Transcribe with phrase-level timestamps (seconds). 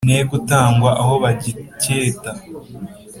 [0.07, 2.31] Negutangwa aho bagiketa